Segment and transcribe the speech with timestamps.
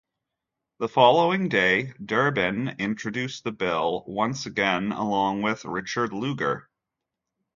[0.79, 6.67] The following day, Durbin introduced the bill once again along with Richard Lugar.